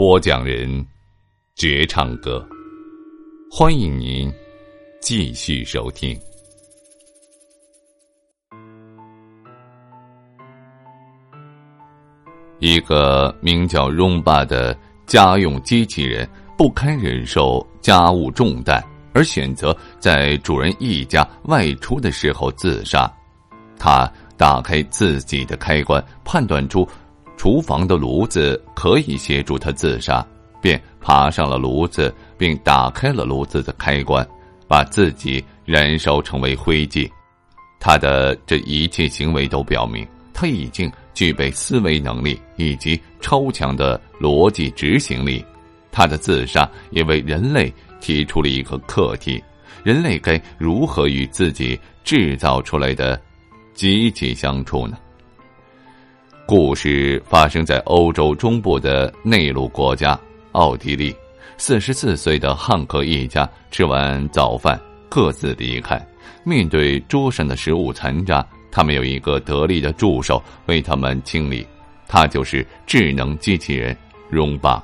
[0.00, 0.82] 播讲人：
[1.56, 2.42] 绝唱歌，
[3.50, 4.32] 欢迎您
[4.98, 6.18] 继续收听。
[12.60, 16.26] 一个名叫荣巴的家用机器人
[16.56, 23.06] 不堪忍受家务重担，而选择在主人一家外出的时候自杀。
[23.78, 26.88] 他打开自己的开关，判断出
[27.40, 30.22] 厨房的炉子可以协助他自杀，
[30.60, 34.28] 便爬上了炉子，并打开了炉子的开关，
[34.68, 37.10] 把自己燃烧成为灰烬。
[37.78, 40.06] 他的这一切行为都表明。
[40.34, 45.42] 他已经具备思维能力以及超强的逻辑执行力，
[45.90, 49.42] 他的自杀也为人类提出了一个课题：
[49.82, 53.18] 人类该如何与自己制造出来的
[53.72, 54.98] 机器相处呢？
[56.50, 60.18] 故事发生在欧洲中部的内陆国家
[60.50, 61.14] 奥地利。
[61.56, 64.76] 四十四岁的汉克一家吃完早饭，
[65.08, 66.04] 各自离开，
[66.42, 68.44] 面对桌上的食物残渣。
[68.68, 71.64] 他们有一个得力的助手为他们清理，
[72.08, 73.96] 他就是智能机器人
[74.28, 74.82] 荣巴。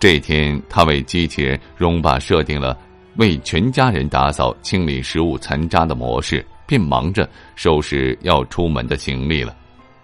[0.00, 2.76] 这天，他为机器人荣巴设定了
[3.14, 9.54] 为全家人打扫、清理食物残渣的模式，便忙着收拾要出门的行李了。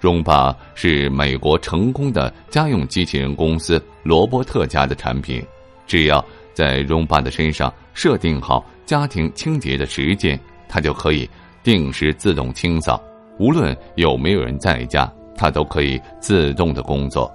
[0.00, 5.42] 荣巴是美国成功的家用机器人公司罗伯特家的产品，
[5.86, 10.38] 只要在荣巴的身上设定好家庭清洁的时间，
[10.68, 11.28] 它就可以。
[11.60, 13.02] 定时自动清扫，
[13.38, 17.30] 无论有没有人在家，它都可以自动的工作。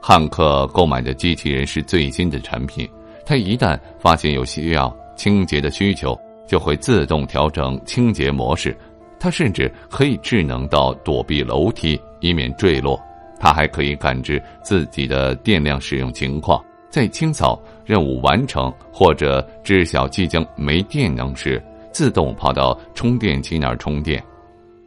[0.00, 2.88] 汉克购买的机器人是最新的产品，
[3.26, 8.76] 他一旦发现有需要清洁的需求，就会自动调整清洁模式。
[9.22, 13.00] 它甚至可以智能到躲避楼梯，以免坠落。
[13.38, 16.60] 它还可以感知自己的电量使用情况，
[16.90, 21.62] 在清扫任务完成或者知晓即将没电能时。
[21.92, 24.20] 自动跑到充电器那儿充电，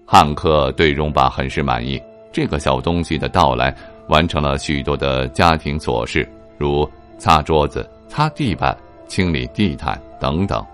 [0.06, 2.02] 汉克对荣巴很是满意。
[2.34, 3.74] 这个小东西的到来，
[4.10, 8.76] 完成了许多的家庭琐事，如擦桌子、擦地板、
[9.08, 10.66] 清理地毯等等。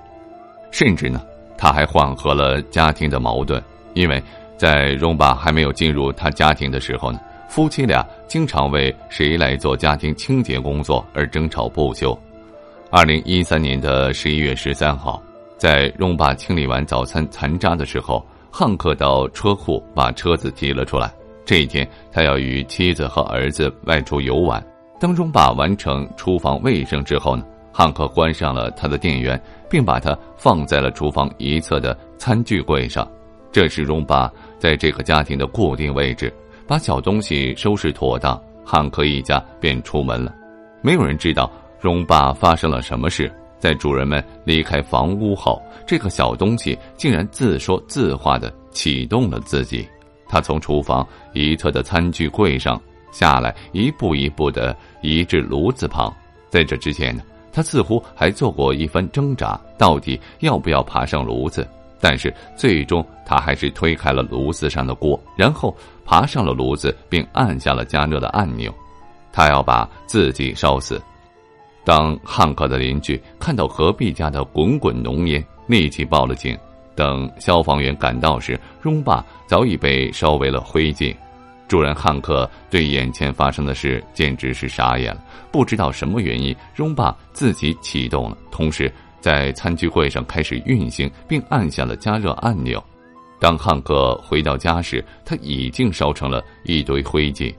[0.72, 1.22] 甚至呢，
[1.62, 3.64] 他还缓和了家庭的矛盾，
[3.94, 4.20] 因为
[4.58, 12.18] 在荣巴还没有进入他家庭的时候呢，夫妻俩经常为谁来做家庭清洁工作而争吵不休。
[12.90, 15.22] 二零一三年的十一月十三号。
[15.56, 21.14] 在荣爸清理完早餐残渣的时候，汉克到车库把车子提了出来。
[21.46, 24.60] 这一天，他要与妻子和儿子外出游玩。
[25.00, 33.10] 当荣爸完成厨房卫生之后呢，汉克关上了他的电源，并把它放在了厨房一侧的餐具柜上。
[33.52, 36.34] 这时荣爸在这个家庭的固定位置。
[36.68, 40.34] 把小东西收拾妥当，汉克一家便出门了。
[40.82, 43.30] 没有人知道荣爸发生了什么事。
[43.60, 49.86] 在主人们离开房屋后，这个小东西竟然自说自话的启动了自己。
[50.30, 52.82] 他从厨房一侧的餐具柜上
[53.12, 56.14] 下来，一步一步的移至炉子旁。
[56.50, 61.68] 在这之前呢，他似乎还做过一番挣扎，到底要不要爬上炉子？
[62.00, 65.76] 但是最终，他还是推开了炉子上的锅，然后
[66.06, 68.74] 爬上了炉子，并按下了加热的按钮。
[69.32, 71.02] 他要把自己烧死。
[71.84, 76.58] 当汉克的邻居看到隔壁家的滚滚浓烟，立即报了警。
[76.96, 81.16] 等消防员赶到时，荣爸早已被烧为了灰烬。
[81.72, 85.24] 主人汉克对眼前发生的事简直是傻眼了，
[85.54, 88.92] 不知道什么原因，荣爸自己启动了，同时
[89.22, 92.84] 在餐具柜上开始运行，并按下了加热按钮。
[93.40, 97.56] 当汉克回到家时，他已经烧成了一堆灰烬。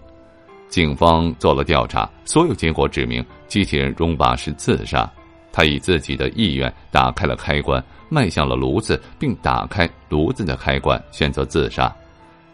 [0.69, 5.11] 警方做了调查，所有结果指明机器人荣巴是自杀。
[5.51, 11.91] 他以自己的意愿打开了开关，迈向了炉子，并打开炉子的开关，选择自杀。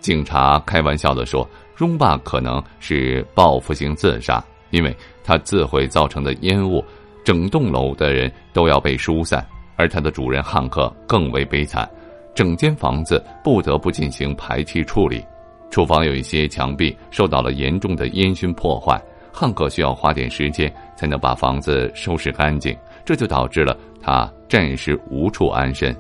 [0.01, 6.85] 警察开玩笑的说：“荣巴可能是报复性自杀，因为他自毁造成的烟雾，
[7.25, 9.47] 整栋楼的人都要被疏散，
[9.77, 11.89] 而他的主人汉克更为悲惨，
[12.35, 15.25] 整间房子不得不进行排气处理。”
[15.71, 18.99] 厨房有一些墙壁受到了严重的烟熏破坏，
[19.31, 22.75] 汉克需要花点时间才能把房子收拾干净，
[23.05, 25.95] 这就导致了他暂时无处安身。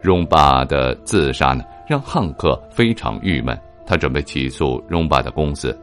[0.00, 5.76] 荣巴的自杀呢，让汉克非常郁闷，他准备起诉荣巴的公司。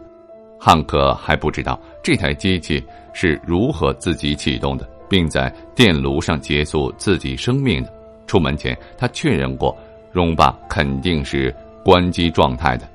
[0.59, 2.81] 汉克还不知道这台机器
[3.11, 7.93] 是如何自己启动的，并在电炉上结束自己生命的。
[8.27, 9.77] 出门前，他确认过，
[10.11, 12.87] 荣巴肯定是关机状态的。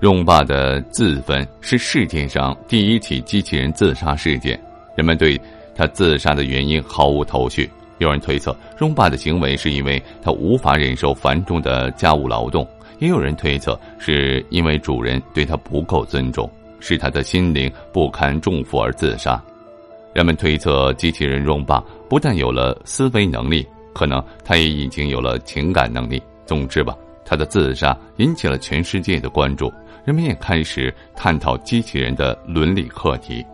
[0.00, 4.58] 荣爸的自焚是世界上第一起机器人自杀事件，
[4.96, 5.38] 人们对
[5.74, 7.68] 他自杀的原因毫无头绪。
[7.98, 12.64] 有人推测，荣爸的行为是因为他无法忍受繁重的家务劳动；
[12.98, 16.50] 也有人推测，是因为主人对他不够尊重，
[16.80, 19.42] 使他的心灵不堪重负而自杀。
[20.14, 26.22] 人们推测，机器人荣爸不但有了思维能力，可能他也已经有了情感能力。
[26.46, 29.72] 总之吧，他的自杀引起了全世界的关注。
[30.04, 33.44] 人们也开始探讨机器人的伦理课题。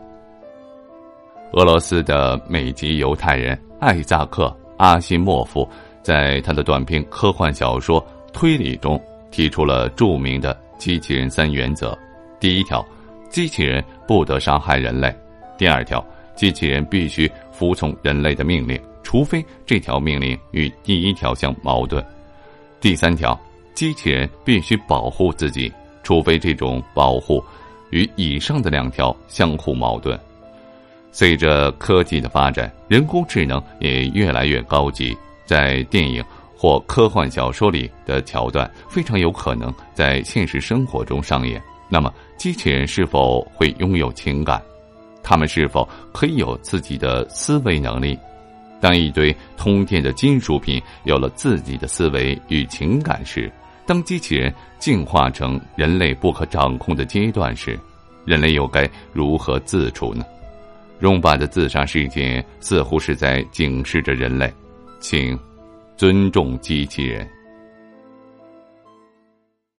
[1.54, 5.68] 俄罗斯的美籍犹太人艾萨克·阿西莫夫
[6.02, 8.00] 在他的短篇科幻小说
[8.32, 9.00] 《推理》中
[9.30, 11.96] 提出了著名的机器人三原则：
[12.40, 12.84] 第一条，
[13.30, 15.10] 机器人不得伤害人类；
[15.58, 16.04] 第二条，
[16.34, 22.02] 机器人必须服从人类的命令，除非这条命令与第一条相矛盾；
[22.80, 23.38] 第三条，
[23.74, 25.72] 机器人必须保护自己。
[26.04, 27.42] 除非这种保护
[27.88, 30.20] 与以上的两条相互矛盾。
[31.14, 35.16] 随着科技的发展，人工智能也越来越高级，
[35.46, 36.20] 在电影
[36.56, 41.62] 或科幻小说里的桥段非常有可能在现实生活中上演。
[41.88, 44.60] 那么，机器人是否会拥有情感？
[45.22, 48.18] 他们是否可以有自己的思维能力？
[48.80, 53.48] 当一堆通电的金属品有了自己的思维与情感时？
[53.86, 57.78] 当机器人进化成人类不可掌控的阶段时，
[58.24, 60.24] 人类又该如何自处呢？
[61.04, 64.50] 荣巴的自杀事件似乎是在警示着人类，
[65.00, 65.38] 请
[65.98, 67.28] 尊重机器人。